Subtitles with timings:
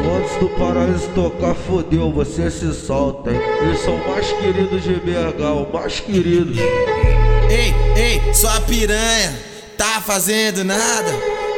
[0.00, 3.40] Antes do paraíso tocar, fodeu, você se solta, hein?
[3.62, 6.56] Eles são mais queridos de BH, mais queridos.
[7.48, 9.38] Ei, ei, sua piranha,
[9.76, 11.10] tá fazendo nada?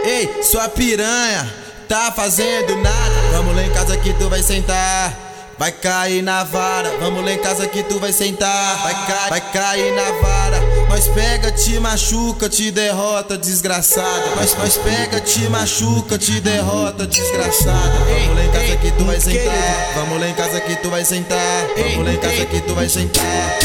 [0.04, 1.52] Ei, sua piranha,
[1.88, 3.14] tá fazendo nada?
[3.32, 5.31] Vamos lá em casa que tu vai sentar.
[5.58, 8.82] Vai cair na vara, vamos lá em casa que tu vai sentar.
[8.82, 10.60] Vai, cair, vai cair na vara.
[10.88, 14.34] Nós pega, te machuca, te derrota, desgraçada.
[14.36, 17.92] Nós, nós pega, te machuca, te derrota, desgraçada.
[17.98, 19.92] Vamos lá em casa que tu vai sentar.
[19.94, 21.66] Vamos lá em casa que tu vai sentar.
[21.76, 23.58] Vamos lá em casa que tu vai sentar.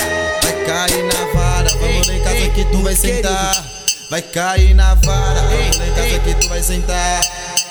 [0.44, 3.66] Vai cair na vara, vamos lá em casa que tu vai sentar.
[4.10, 7.22] Vai cair na vara, vamos lá em casa que tu vai sentar.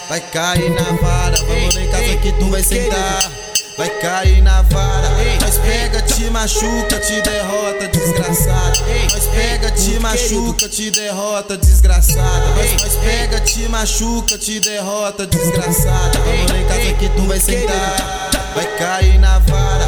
[0.09, 3.46] Vai cair na vara, vamos lá em casa que tu vai sentar
[3.87, 5.09] vai cair na vara.
[5.41, 8.79] Nós pega, te machuca, te derrota, desgraçada.
[9.13, 12.47] Nós pega, te machuca, te derrota, desgraçada.
[12.81, 16.19] Nós pega, te machuca, te derrota, desgraçada.
[16.19, 18.31] Vamos em casa que tu vai sentar.
[18.55, 19.87] Vai cair na vara,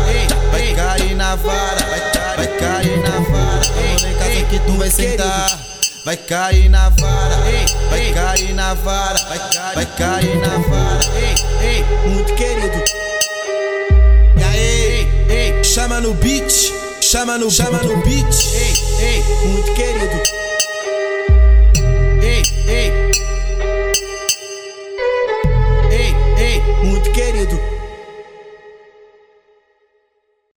[0.50, 1.86] vai cair na vara,
[2.36, 3.66] vai cair na vara.
[3.74, 5.58] Vamos em casa que tu vai sentar.
[6.04, 7.36] Vai cair na vara,
[7.90, 9.18] vai cair na vara,
[9.74, 11.00] vai cair na vara.
[12.06, 13.07] Muito querido
[16.08, 16.50] no beat,
[17.00, 18.26] chama no, chama no beat.
[18.54, 18.72] Ei,
[19.04, 20.22] ei, muito querido.
[22.22, 22.92] Ei, ei.
[25.90, 27.77] Ei, ei, muito querido.